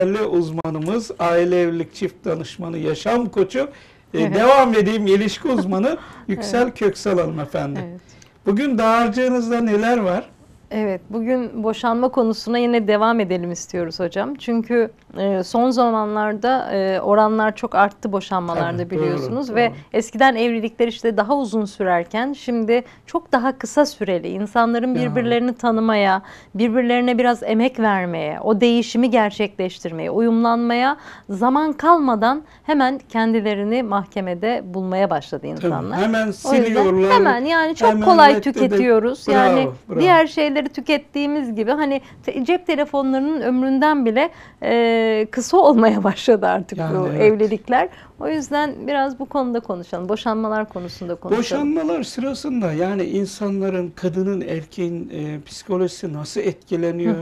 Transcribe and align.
değerli 0.00 0.22
uzmanımız, 0.22 1.10
aile 1.18 1.60
evlilik 1.60 1.94
çift 1.94 2.24
danışmanı, 2.24 2.78
yaşam 2.78 3.28
koçu, 3.28 3.68
e, 4.14 4.34
devam 4.34 4.74
edeyim 4.74 5.06
ilişki 5.06 5.48
uzmanı 5.48 5.98
Yüksel 6.28 6.70
Köksal 6.70 7.18
hanımefendi. 7.18 7.80
Evet. 7.90 8.00
Bugün 8.46 8.78
dağarcığınızda 8.78 9.60
neler 9.60 9.98
var? 9.98 10.24
Evet, 10.72 11.00
bugün 11.10 11.62
boşanma 11.62 12.08
konusuna 12.08 12.58
yine 12.58 12.88
devam 12.88 13.20
edelim 13.20 13.52
istiyoruz 13.52 14.00
hocam. 14.00 14.34
Çünkü 14.34 14.90
e, 15.18 15.42
son 15.44 15.70
zamanlarda 15.70 16.72
e, 16.72 17.00
oranlar 17.00 17.56
çok 17.56 17.74
arttı 17.74 18.12
boşanmalarda 18.12 18.82
Tabii, 18.82 18.90
biliyorsunuz 18.90 19.48
doğru, 19.48 19.56
ve 19.56 19.68
doğru. 19.68 19.74
eskiden 19.92 20.34
evlilikler 20.36 20.88
işte 20.88 21.16
daha 21.16 21.36
uzun 21.36 21.64
sürerken 21.64 22.32
şimdi 22.32 22.82
çok 23.06 23.32
daha 23.32 23.58
kısa 23.58 23.86
süreli 23.86 24.28
insanların 24.28 24.94
Ya. 24.94 25.02
birbirlerini 25.10 25.54
tanımaya, 25.54 26.22
birbirlerine 26.54 27.18
biraz 27.18 27.42
emek 27.42 27.80
vermeye, 27.80 28.40
o 28.40 28.60
değişimi 28.60 29.10
gerçekleştirmeye, 29.10 30.10
uyumlanmaya 30.10 30.96
zaman 31.30 31.72
kalmadan 31.72 32.42
hemen 32.62 33.00
kendilerini 33.08 33.82
mahkemede 33.82 34.62
bulmaya 34.64 35.10
başladı 35.10 35.40
Tabii, 35.42 35.50
insanlar. 35.52 35.98
hemen 36.00 36.24
O 36.24 36.26
yüzden 36.26 36.64
siliyorlar. 36.64 37.12
hemen 37.12 37.44
yani 37.44 37.74
çok 37.74 37.88
hemen 37.88 38.02
kolay 38.02 38.40
tüketiyoruz. 38.40 39.28
Bravo, 39.28 39.36
yani 39.36 39.68
bravo. 39.88 40.00
diğer 40.00 40.26
şeyleri 40.26 40.59
tükettiğimiz 40.68 41.54
gibi 41.54 41.70
hani 41.70 42.00
te- 42.22 42.44
cep 42.44 42.66
telefonlarının 42.66 43.40
ömründen 43.40 44.06
bile 44.06 44.30
e, 44.62 45.26
kısa 45.30 45.56
olmaya 45.56 46.04
başladı 46.04 46.46
artık 46.46 46.78
Yani 46.78 46.98
bu 46.98 47.08
evet. 47.08 47.20
evlilikler. 47.20 47.88
O 48.20 48.28
yüzden 48.28 48.74
biraz 48.86 49.18
bu 49.18 49.26
konuda 49.26 49.60
konuşalım. 49.60 50.08
Boşanmalar 50.08 50.68
konusunda 50.68 51.14
konuşalım. 51.14 51.40
Boşanmalar 51.74 52.02
sırasında 52.02 52.72
yani 52.72 53.04
insanların, 53.04 53.92
kadının, 53.96 54.40
erkeğin 54.40 55.10
e, 55.14 55.40
psikolojisi 55.46 56.12
nasıl 56.12 56.40
etkileniyor? 56.40 57.14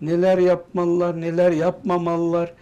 Neler 0.00 0.38
yapmalılar, 0.38 1.20
neler 1.20 1.52
yapmamalılar? 1.52 2.52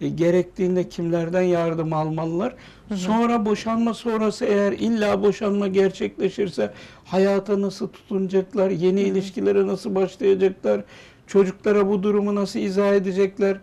E, 0.00 0.08
gerektiğinde 0.08 0.88
kimlerden 0.88 1.42
yardım 1.42 1.92
almalılar? 1.92 2.54
Sonra 2.94 3.46
boşanma 3.46 3.94
sonrası 3.94 4.44
eğer 4.44 4.72
illa 4.72 5.22
boşanma 5.22 5.68
gerçekleşirse 5.68 6.72
hayata 7.04 7.62
nasıl 7.62 7.88
tutunacaklar? 7.88 8.70
Yeni 8.70 9.00
ilişkilere 9.00 9.66
nasıl 9.66 9.94
başlayacaklar? 9.94 10.84
Çocuklara 11.26 11.88
bu 11.88 12.02
durumu 12.02 12.34
nasıl 12.34 12.58
izah 12.58 12.92
edecekler? 12.92 13.56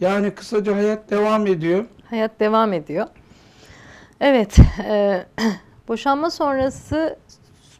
Yani 0.00 0.30
kısaca 0.30 0.76
hayat 0.76 1.10
devam 1.10 1.46
ediyor. 1.46 1.84
Hayat 2.04 2.40
devam 2.40 2.72
ediyor. 2.72 3.06
Evet, 4.20 4.56
e, 4.84 5.26
boşanma 5.88 6.30
sonrası 6.30 7.16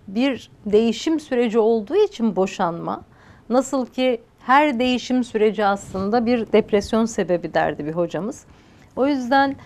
bir 0.09 0.50
değişim 0.67 1.20
süreci 1.20 1.59
olduğu 1.59 1.97
için 1.97 2.37
boşanma, 2.37 3.03
nasıl 3.48 3.87
ki 3.87 4.20
her 4.49 4.79
değişim 4.79 5.25
süreci 5.25 5.65
aslında 5.65 6.27
bir 6.27 6.53
depresyon 6.53 7.05
sebebi 7.05 7.55
derdi 7.55 7.87
bir 7.87 7.93
hocamız. 7.93 8.45
O 8.97 9.07
yüzden 9.07 9.57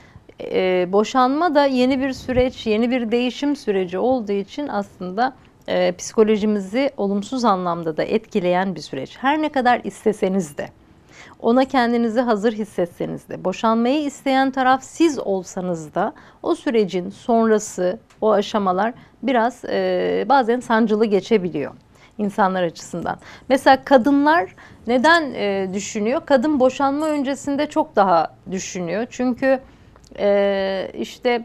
e, 0.41 0.89
boşanma 0.93 1.55
da 1.55 1.67
yeni 1.67 2.01
bir 2.01 2.13
süreç, 2.13 2.67
yeni 2.67 2.91
bir 2.91 3.11
değişim 3.11 3.57
süreci 3.57 3.99
olduğu 3.99 4.33
için 4.33 4.69
aslında 4.69 5.35
e, 5.69 5.93
psikolojimizi 5.93 6.91
olumsuz 6.97 7.45
anlamda 7.45 7.97
da 7.97 8.03
etkileyen 8.03 8.75
bir 8.75 8.81
süreç. 8.81 9.19
Her 9.21 9.43
ne 9.43 9.49
kadar 9.49 9.81
isteseniz 9.85 10.59
de 10.59 10.69
ona 11.41 11.65
kendinizi 11.65 12.21
hazır 12.21 12.53
hissetseniz 12.53 13.29
de, 13.29 13.45
boşanmayı 13.45 14.05
isteyen 14.05 14.51
taraf 14.51 14.83
siz 14.83 15.19
olsanız 15.19 15.95
da 15.95 16.13
o 16.43 16.55
sürecin 16.55 17.11
sonrası, 17.11 17.99
o 18.21 18.33
aşamalar 18.33 18.95
biraz 19.23 19.65
e, 19.65 20.27
bazen 20.29 20.61
sancılı 20.61 21.05
geçebiliyor 21.05 21.73
insanlar 22.19 22.63
açısından. 22.63 23.19
Mesela 23.49 23.85
kadınlar 23.85 24.55
neden 24.87 25.35
e, 25.35 25.69
düşünüyor? 25.75 26.23
Kadın 26.27 26.61
boşanma 26.61 27.07
öncesinde 27.09 27.67
çok 27.67 27.97
daha 27.97 28.35
düşünüyor. 28.51 29.07
Çünkü 29.11 29.61
e, 30.19 30.91
işte 30.95 31.45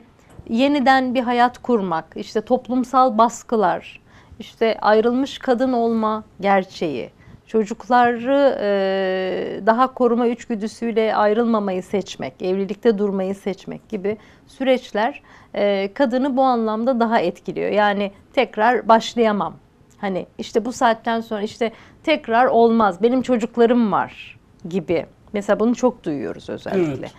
yeniden 0.50 1.16
bir 1.16 1.22
hayat 1.22 1.58
kurmak, 1.58 2.06
işte 2.16 2.42
toplumsal 2.42 3.18
baskılar, 3.18 4.02
işte 4.40 4.78
ayrılmış 4.82 5.40
kadın 5.40 5.74
olma 5.74 6.24
gerçeği, 6.42 7.10
çocukları 7.48 8.58
e, 8.62 9.66
daha 9.66 9.94
koruma 9.94 10.28
içgüdüsüyle 10.28 11.16
ayrılmamayı 11.16 11.84
seçmek, 11.84 12.42
evlilikte 12.42 12.98
durmayı 12.98 13.36
seçmek 13.36 13.90
gibi 13.90 14.18
süreçler 14.48 15.22
e, 15.56 15.94
kadını 15.94 16.38
bu 16.38 16.42
anlamda 16.42 17.00
daha 17.00 17.20
etkiliyor. 17.20 17.72
Yani 17.72 18.12
tekrar 18.34 18.88
başlayamam. 18.88 19.54
Hani 19.98 20.26
işte 20.38 20.66
bu 20.66 20.72
saatten 20.72 21.22
sonra 21.22 21.42
işte 21.42 21.72
tekrar 22.04 22.46
olmaz. 22.46 23.02
Benim 23.02 23.22
çocuklarım 23.22 23.92
var 23.92 24.40
gibi. 24.70 25.06
Mesela 25.34 25.60
bunu 25.60 25.76
çok 25.76 26.04
duyuyoruz 26.04 26.50
özellikle. 26.50 26.92
Evet. 27.00 27.12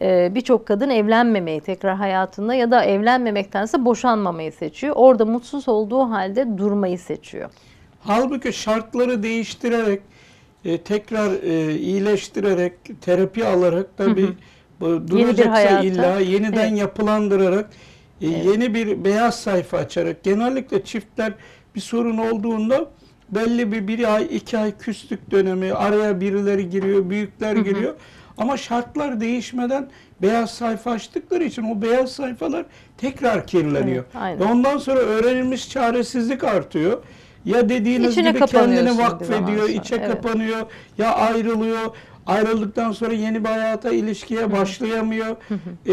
Ee, 0.00 0.34
Birçok 0.34 0.66
kadın 0.66 0.90
evlenmemeyi 0.90 1.60
tekrar 1.60 1.96
hayatında 1.96 2.54
ya 2.54 2.70
da 2.70 2.84
evlenmemektense 2.84 3.84
boşanmamayı 3.84 4.52
seçiyor. 4.52 4.94
Orada 4.96 5.24
mutsuz 5.24 5.68
olduğu 5.68 6.00
halde 6.00 6.58
durmayı 6.58 6.98
seçiyor. 6.98 7.50
Halbuki 8.00 8.52
şartları 8.52 9.22
değiştirerek, 9.22 10.02
e, 10.64 10.78
tekrar 10.78 11.42
e, 11.42 11.74
iyileştirerek, 11.74 12.72
terapi 13.00 13.44
alarak 13.44 13.96
tabii 13.96 14.28
bu 14.80 15.08
duracaksa 15.08 15.52
hayata, 15.52 15.80
illa 15.80 16.20
yeniden 16.20 16.68
evet. 16.68 16.78
yapılandırarak, 16.78 17.70
e, 18.20 18.26
yeni 18.26 18.74
bir 18.74 19.04
beyaz 19.04 19.40
sayfa 19.40 19.78
açarak, 19.78 20.24
genellikle 20.24 20.84
çiftler 20.84 21.32
bir 21.74 21.80
sorun 21.80 22.18
olduğunda 22.18 22.90
belli 23.30 23.72
bir 23.72 23.88
bir 23.88 24.14
ay, 24.14 24.28
iki 24.30 24.58
ay 24.58 24.78
küslük 24.78 25.30
dönemi, 25.30 25.72
araya 25.72 26.20
birileri 26.20 26.70
giriyor, 26.70 27.10
büyükler 27.10 27.56
giriyor. 27.56 27.94
Ama 28.38 28.56
şartlar 28.56 29.20
değişmeden 29.20 29.88
beyaz 30.22 30.50
sayfa 30.50 30.90
açtıkları 30.90 31.44
için 31.44 31.62
o 31.62 31.82
beyaz 31.82 32.12
sayfalar 32.12 32.66
tekrar 32.98 33.46
kirleniyor. 33.46 34.04
Evet, 34.04 34.16
aynen. 34.16 34.40
Ve 34.40 34.44
ondan 34.44 34.78
sonra 34.78 35.00
öğrenilmiş 35.00 35.70
çaresizlik 35.70 36.44
artıyor. 36.44 37.02
Ya 37.44 37.68
dediğiniz 37.68 38.12
İçine 38.12 38.32
gibi 38.32 38.46
kendini 38.46 38.98
vakfediyor, 38.98 39.68
içe 39.68 39.96
evet. 39.96 40.08
kapanıyor, 40.08 40.66
ya 40.98 41.14
ayrılıyor. 41.14 41.96
Ayrıldıktan 42.26 42.92
sonra 42.92 43.12
yeni 43.12 43.44
bir 43.44 43.48
hayata, 43.48 43.90
ilişkiye 43.90 44.52
başlayamıyor. 44.52 45.36
Ee, 45.86 45.92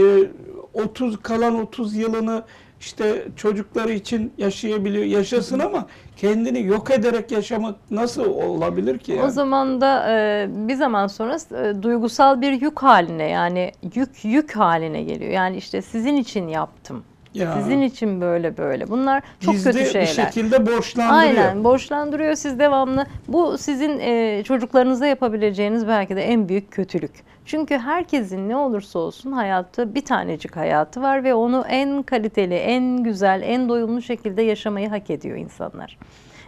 30 0.73 1.21
kalan 1.21 1.55
30 1.55 1.95
yılını 1.95 2.43
işte 2.85 3.25
çocukları 3.35 3.91
için 3.91 4.33
yaşayabiliyor. 4.37 5.03
Yaşasın 5.05 5.59
ama 5.59 5.85
kendini 6.17 6.63
yok 6.63 6.91
ederek 6.91 7.31
yaşamak 7.31 7.75
nasıl 7.91 8.25
olabilir 8.25 8.97
ki? 8.99 9.13
O 9.13 9.17
Yani? 9.17 9.31
zaman 9.31 9.81
da 9.81 10.05
e, 10.11 10.47
bir 10.49 10.75
zaman 10.75 11.07
sonra 11.07 11.37
e, 11.55 11.83
duygusal 11.83 12.41
bir 12.41 12.61
yük 12.61 12.79
haline 12.83 13.29
yani 13.29 13.71
yük 13.95 14.09
yük 14.25 14.55
haline 14.55 15.03
geliyor. 15.03 15.31
Yani 15.31 15.57
işte 15.57 15.81
sizin 15.81 16.15
için 16.15 16.47
yaptım. 16.47 17.03
Ya, 17.35 17.53
Sizin 17.53 17.81
için 17.81 18.21
böyle 18.21 18.57
böyle. 18.57 18.89
Bunlar 18.89 19.23
çok 19.39 19.53
gizli 19.53 19.71
kötü 19.71 19.85
şeyler. 19.85 20.01
bir 20.01 20.13
şekilde 20.13 20.65
borçlandırıyor. 20.65 21.19
Aynen 21.19 21.63
borçlandırıyor 21.63 22.35
siz 22.35 22.59
devamlı. 22.59 23.05
Bu 23.27 23.57
sizin 23.57 23.99
e, 23.99 24.43
çocuklarınıza 24.43 25.07
yapabileceğiniz 25.07 25.87
belki 25.87 26.15
de 26.15 26.23
en 26.23 26.49
büyük 26.49 26.71
kötülük. 26.71 27.11
Çünkü 27.45 27.77
herkesin 27.77 28.49
ne 28.49 28.55
olursa 28.55 28.99
olsun 28.99 29.31
hayatta 29.31 29.95
bir 29.95 30.05
tanecik 30.05 30.55
hayatı 30.55 31.01
var 31.01 31.23
ve 31.23 31.33
onu 31.33 31.65
en 31.69 32.03
kaliteli, 32.03 32.55
en 32.55 33.03
güzel, 33.03 33.41
en 33.45 33.69
doyumlu 33.69 34.01
şekilde 34.01 34.41
yaşamayı 34.41 34.89
hak 34.89 35.09
ediyor 35.09 35.37
insanlar. 35.37 35.97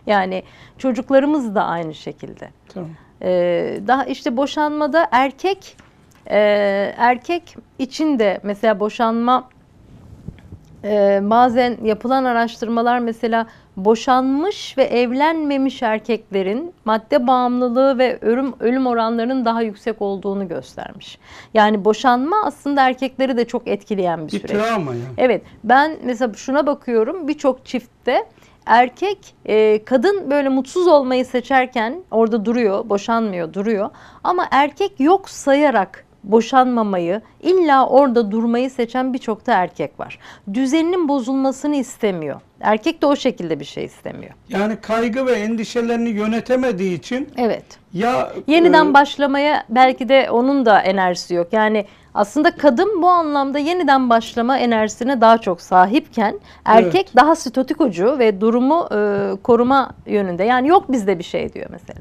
Yani 0.08 0.44
çocuklarımız 0.78 1.56
da 1.56 1.64
aynı 1.66 1.94
şekilde. 1.96 2.50
Tamam. 2.74 2.90
Ee, 3.22 3.80
daha 3.88 4.04
işte 4.06 4.38
boşanmada 4.38 5.08
erkek 5.12 5.78
e, 6.30 6.38
erkek 6.98 7.56
için 7.80 8.20
de 8.20 8.40
mesela 8.44 8.80
boşanma 8.80 9.50
e, 10.84 11.20
bazen 11.24 11.78
yapılan 11.84 12.24
araştırmalar 12.24 13.00
mesela 13.00 13.48
boşanmış 13.78 14.78
ve 14.78 14.84
evlenmemiş 14.84 15.84
erkeklerin 15.84 16.74
madde 16.86 17.28
bağımlılığı 17.28 17.98
ve 17.98 18.18
ölüm 18.22 18.54
ölüm 18.60 18.88
oranlarının 18.88 19.46
daha 19.46 19.62
yüksek 19.62 20.02
olduğunu 20.02 20.48
göstermiş. 20.48 21.18
Yani 21.54 21.86
boşanma 21.86 22.36
aslında 22.46 22.88
erkekleri 22.88 23.38
de 23.38 23.46
çok 23.46 23.68
etkileyen 23.68 24.28
bir 24.28 24.32
Bir 24.32 24.40
süreç. 24.40 24.52
travma 24.52 24.94
ya. 24.94 25.02
Evet 25.18 25.42
ben 25.64 25.98
mesela 26.04 26.34
şuna 26.34 26.68
bakıyorum 26.68 27.28
birçok 27.28 27.66
çiftte 27.66 28.26
erkek 28.66 29.36
e, 29.46 29.86
kadın 29.86 30.32
böyle 30.32 30.50
mutsuz 30.50 30.88
olmayı 30.88 31.26
seçerken 31.26 32.02
orada 32.12 32.46
duruyor 32.46 32.90
boşanmıyor 32.90 33.54
duruyor 33.54 33.90
ama 34.24 34.46
erkek 34.52 35.00
yok 35.00 35.30
sayarak 35.30 36.06
boşanmamayı 36.24 37.22
illa 37.42 37.88
orada 37.88 38.32
durmayı 38.32 38.70
seçen 38.70 39.14
birçok 39.14 39.48
da 39.48 39.54
erkek 39.54 40.00
var. 40.00 40.20
Düzeninin 40.54 41.08
bozulmasını 41.08 41.76
istemiyor. 41.76 42.42
Erkek 42.62 43.02
de 43.02 43.06
o 43.06 43.16
şekilde 43.16 43.60
bir 43.60 43.66
şey 43.66 43.86
istemiyor. 43.86 44.34
Yani 44.50 44.76
kaygı 44.76 45.26
ve 45.26 45.32
endişelerini 45.32 46.10
yönetemediği 46.10 46.98
için 46.98 47.30
Evet. 47.38 47.66
ya 47.94 48.34
Yeniden 48.48 48.86
e, 48.90 48.94
başlamaya 48.94 49.64
belki 49.70 50.10
de 50.10 50.30
onun 50.32 50.66
da 50.66 50.80
enerjisi 50.82 51.34
yok. 51.34 51.48
Yani 51.54 51.86
aslında 52.14 52.52
kadın 52.52 53.02
bu 53.02 53.08
anlamda 53.10 53.60
yeniden 53.60 54.10
başlama 54.10 54.58
enerjisine 54.58 55.22
daha 55.22 55.38
çok 55.38 55.62
sahipken 55.62 56.40
erkek 56.66 57.06
Evet. 57.06 57.16
daha 57.16 57.36
statikocu 57.36 58.20
ve 58.20 58.42
durumu 58.42 58.88
e, 58.92 59.32
koruma 59.44 59.92
yönünde. 60.06 60.44
Yani 60.44 60.68
yok 60.68 60.92
bizde 60.92 61.20
bir 61.20 61.24
şey 61.24 61.54
diyor 61.54 61.68
mesela. 61.70 62.00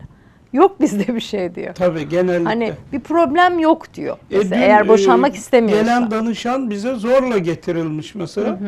Yok 0.53 0.81
bizde 0.81 1.15
bir 1.15 1.21
şey 1.21 1.55
diyor. 1.55 1.75
Tabii 1.75 2.09
genellikle. 2.09 2.45
Hani 2.45 2.73
bir 2.93 3.01
problem 3.01 3.59
yok 3.59 3.95
diyor. 3.95 4.17
E, 4.31 4.37
Mesela 4.39 4.57
dün, 4.57 4.63
eğer 4.63 4.89
boşanmak 4.89 5.35
e, 5.35 5.39
istemiyorsa. 5.39 5.83
Gelen 5.83 6.11
danışan 6.11 6.71
bize 6.71 6.95
zorla 6.95 7.39
getirilmiş 7.39 8.15
mesela. 8.15 8.59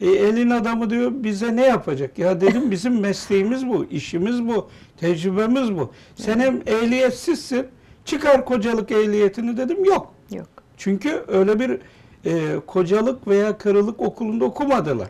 E, 0.00 0.06
elin 0.10 0.50
adamı 0.50 0.90
diyor 0.90 1.12
bize 1.14 1.56
ne 1.56 1.66
yapacak? 1.66 2.18
Ya 2.18 2.40
dedim 2.40 2.70
bizim 2.70 3.00
mesleğimiz 3.00 3.68
bu, 3.68 3.84
işimiz 3.90 4.48
bu, 4.48 4.68
tecrübemiz 4.96 5.74
bu. 5.74 5.92
Sen 6.16 6.40
hem 6.40 6.60
ehliyetsizsin, 6.66 7.66
çıkar 8.04 8.44
kocalık 8.44 8.90
ehliyetini 8.90 9.56
dedim 9.56 9.84
yok. 9.84 10.12
Yok. 10.32 10.48
Çünkü 10.76 11.22
öyle 11.28 11.60
bir 11.60 11.78
e, 12.24 12.60
kocalık 12.66 13.28
veya 13.28 13.58
karılık 13.58 14.00
okulunda 14.00 14.44
okumadılar. 14.44 15.08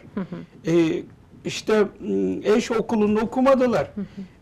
E, 0.67 0.73
işte 1.47 1.85
m, 2.01 2.37
eş 2.45 2.71
okulunda 2.71 3.21
okumadılar. 3.21 3.91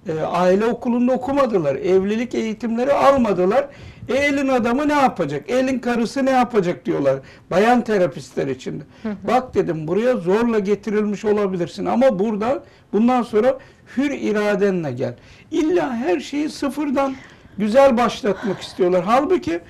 E, 0.09 0.21
aile 0.21 0.65
okulunda 0.67 1.13
okumadılar. 1.13 1.75
Evlilik 1.75 2.35
eğitimleri 2.35 2.93
almadılar. 2.93 3.67
E, 4.09 4.15
elin 4.15 4.49
adamı 4.49 4.89
ne 4.89 4.93
yapacak? 4.93 5.51
Elin 5.51 5.79
karısı 5.79 6.27
ne 6.27 6.31
yapacak 6.31 6.87
diyorlar. 6.87 7.17
Bayan 7.51 7.85
terapistler 7.85 8.47
için. 8.47 8.83
Bak 9.29 9.55
dedim 9.55 9.89
buraya 9.89 10.17
zorla 10.17 10.59
getirilmiş 10.59 11.25
olabilirsin 11.25 11.87
ama 11.87 12.19
burada 12.19 12.65
bundan 12.93 13.23
sonra 13.23 13.59
hür 13.97 14.11
iradenle 14.11 14.93
gel. 14.93 15.15
İlla 15.51 15.97
her 15.97 16.21
şeyi 16.21 16.49
sıfırdan 16.49 17.15
güzel 17.59 17.97
başlatmak 17.97 18.61
istiyorlar. 18.61 19.05
Halbuki 19.07 19.61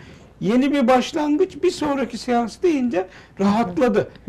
yeni 0.41 0.73
bir 0.73 0.89
başlangıç 0.89 1.63
bir 1.63 1.71
sonraki 1.71 2.19
seans 2.19 2.63
deyince 2.63 3.07
rahatladı. 3.41 4.09